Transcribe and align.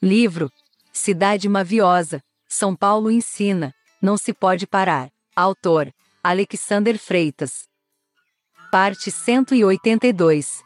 Livro 0.00 0.48
Cidade 0.92 1.48
Maviosa, 1.48 2.22
São 2.48 2.76
Paulo 2.76 3.10
ensina, 3.10 3.74
não 4.00 4.16
se 4.16 4.32
pode 4.32 4.64
parar. 4.64 5.10
Autor 5.34 5.92
Alexander 6.22 6.96
Freitas. 6.96 7.66
Parte 8.70 9.10
182 9.10 10.62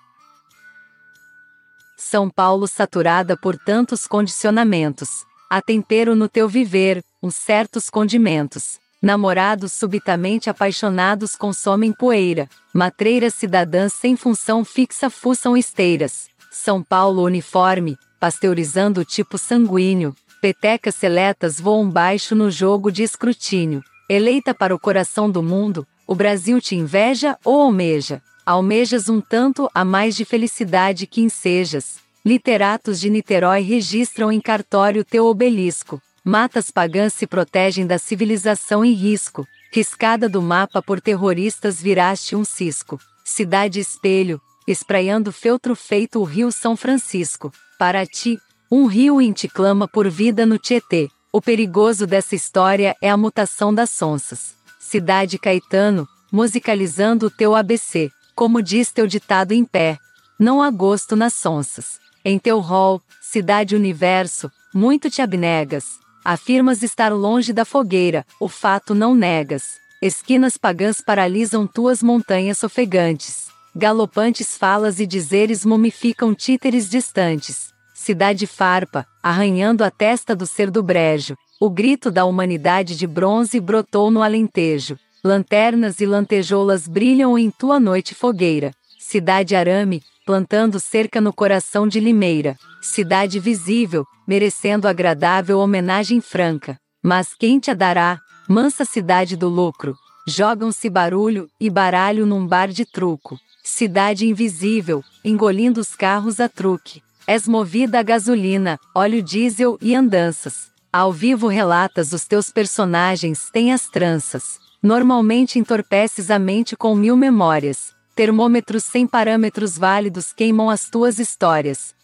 São 1.96 2.28
Paulo 2.28 2.68
saturada 2.68 3.34
por 3.34 3.56
tantos 3.56 4.06
condicionamentos. 4.06 5.24
Há 5.48 5.62
tempero 5.62 6.14
no 6.14 6.28
teu 6.28 6.46
viver, 6.46 7.02
uns 7.22 7.34
certos 7.34 7.88
condimentos. 7.88 8.78
Namorados 9.00 9.72
subitamente 9.72 10.50
apaixonados 10.50 11.36
consomem 11.36 11.90
poeira. 11.90 12.50
Matreiras 12.70 13.32
cidadãs 13.32 13.94
sem 13.94 14.14
função 14.14 14.62
fixa 14.62 15.08
fuçam 15.08 15.56
esteiras. 15.56 16.28
São 16.50 16.82
Paulo 16.82 17.22
uniforme, 17.22 17.96
pasteurizando 18.22 19.00
o 19.00 19.04
tipo 19.04 19.36
sanguíneo. 19.36 20.14
Petecas 20.40 20.94
seletas 20.94 21.60
voam 21.60 21.90
baixo 21.90 22.36
no 22.36 22.52
jogo 22.52 22.92
de 22.92 23.02
escrutínio. 23.02 23.82
Eleita 24.08 24.54
para 24.54 24.72
o 24.72 24.78
coração 24.78 25.28
do 25.28 25.42
mundo, 25.42 25.84
o 26.06 26.14
Brasil 26.14 26.60
te 26.60 26.76
inveja 26.76 27.36
ou 27.44 27.62
almeja? 27.62 28.22
Almejas 28.46 29.08
um 29.08 29.20
tanto 29.20 29.68
a 29.74 29.84
mais 29.84 30.14
de 30.14 30.24
felicidade 30.24 31.04
que 31.04 31.20
ensejas. 31.20 31.96
Literatos 32.24 33.00
de 33.00 33.10
Niterói 33.10 33.60
registram 33.62 34.30
em 34.30 34.40
cartório 34.40 35.04
teu 35.04 35.26
obelisco. 35.26 36.00
Matas 36.24 36.70
pagãs 36.70 37.12
se 37.12 37.26
protegem 37.26 37.84
da 37.84 37.98
civilização 37.98 38.84
em 38.84 38.92
risco. 38.92 39.44
Riscada 39.72 40.28
do 40.28 40.40
mapa 40.40 40.80
por 40.80 41.00
terroristas 41.00 41.82
viraste 41.82 42.36
um 42.36 42.44
cisco. 42.44 43.00
Cidade 43.24 43.80
espelho, 43.80 44.40
espraiando 44.66 45.32
feltro 45.32 45.74
feito 45.74 46.20
o 46.20 46.24
rio 46.24 46.52
São 46.52 46.76
Francisco. 46.76 47.52
Para 47.78 48.06
ti, 48.06 48.38
um 48.70 48.86
rio 48.86 49.20
em 49.20 49.32
te 49.32 49.48
clama 49.48 49.86
por 49.86 50.08
vida 50.08 50.46
no 50.46 50.58
Tietê. 50.58 51.08
O 51.32 51.40
perigoso 51.40 52.06
dessa 52.06 52.34
história 52.34 52.96
é 53.00 53.10
a 53.10 53.16
mutação 53.16 53.74
das 53.74 53.90
sonsas. 53.90 54.54
Cidade 54.80 55.38
Caetano, 55.38 56.06
musicalizando 56.30 57.26
o 57.26 57.30
teu 57.30 57.54
ABC. 57.54 58.10
Como 58.34 58.62
diz 58.62 58.90
teu 58.90 59.06
ditado 59.06 59.52
em 59.52 59.64
pé, 59.64 59.98
não 60.38 60.62
há 60.62 60.70
gosto 60.70 61.14
nas 61.14 61.34
sonsas. 61.34 62.00
Em 62.24 62.38
teu 62.38 62.60
rol, 62.60 63.02
cidade 63.20 63.76
universo, 63.76 64.50
muito 64.74 65.10
te 65.10 65.20
abnegas. 65.20 66.00
Afirmas 66.24 66.82
estar 66.82 67.10
longe 67.10 67.52
da 67.52 67.64
fogueira, 67.64 68.24
o 68.40 68.48
fato 68.48 68.94
não 68.94 69.14
negas. 69.14 69.78
Esquinas 70.00 70.56
pagãs 70.56 71.00
paralisam 71.00 71.66
tuas 71.66 72.02
montanhas 72.02 72.62
ofegantes. 72.62 73.51
Galopantes 73.74 74.58
falas 74.58 75.00
e 75.00 75.06
dizeres 75.06 75.64
mumificam 75.64 76.34
títeres 76.34 76.90
distantes. 76.90 77.72
Cidade 77.94 78.46
farpa, 78.46 79.06
arranhando 79.22 79.82
a 79.82 79.90
testa 79.90 80.36
do 80.36 80.46
ser 80.46 80.70
do 80.70 80.82
brejo. 80.82 81.34
O 81.58 81.70
grito 81.70 82.10
da 82.10 82.26
humanidade 82.26 82.96
de 82.96 83.06
bronze 83.06 83.58
brotou 83.58 84.10
no 84.10 84.22
alentejo. 84.22 84.98
Lanternas 85.24 86.00
e 86.00 86.06
lantejoulas 86.06 86.86
brilham 86.86 87.38
em 87.38 87.50
tua 87.50 87.80
noite 87.80 88.14
fogueira. 88.14 88.72
Cidade 88.98 89.56
arame, 89.56 90.02
plantando 90.26 90.78
cerca 90.78 91.20
no 91.20 91.32
coração 91.32 91.88
de 91.88 91.98
Limeira. 91.98 92.58
Cidade 92.82 93.40
visível, 93.40 94.04
merecendo 94.26 94.86
agradável 94.86 95.58
homenagem 95.60 96.20
franca. 96.20 96.76
Mas 97.02 97.32
quem 97.32 97.58
te 97.58 97.70
a 97.70 97.74
dará? 97.74 98.18
Mansa 98.48 98.84
cidade 98.84 99.36
do 99.36 99.48
lucro. 99.48 99.96
Jogam-se 100.26 100.88
barulho 100.88 101.50
e 101.58 101.68
baralho 101.68 102.24
num 102.24 102.46
bar 102.46 102.68
de 102.68 102.84
truco. 102.84 103.40
Cidade 103.64 104.26
invisível, 104.26 105.02
engolindo 105.24 105.80
os 105.80 105.96
carros 105.96 106.38
a 106.38 106.48
truque. 106.48 107.02
És 107.26 107.48
movida 107.48 107.98
a 107.98 108.02
gasolina, 108.04 108.78
óleo 108.94 109.20
diesel 109.20 109.76
e 109.80 109.96
andanças. 109.96 110.70
Ao 110.92 111.12
vivo 111.12 111.48
relatas 111.48 112.12
os 112.12 112.24
teus 112.24 112.50
personagens 112.50 113.50
têm 113.50 113.72
as 113.72 113.88
tranças. 113.88 114.60
Normalmente 114.80 115.58
entorpeces 115.58 116.30
a 116.30 116.38
mente 116.38 116.76
com 116.76 116.94
mil 116.94 117.16
memórias. 117.16 117.92
Termômetros 118.14 118.84
sem 118.84 119.06
parâmetros 119.08 119.76
válidos 119.76 120.32
queimam 120.32 120.70
as 120.70 120.88
tuas 120.88 121.18
histórias. 121.18 121.94